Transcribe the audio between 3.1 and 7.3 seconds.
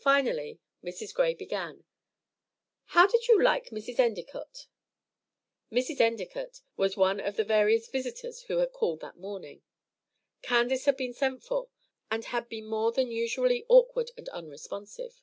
you like Mrs. Endicott?" Mrs. Endicott was one